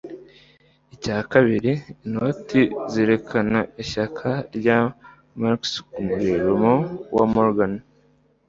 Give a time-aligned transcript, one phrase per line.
[0.93, 1.71] Icya kabiri,
[2.05, 2.61] inoti
[2.91, 4.79] zerekana ishyaka rya
[5.39, 6.71] Marx ku murimo
[7.15, 7.73] wa Morgan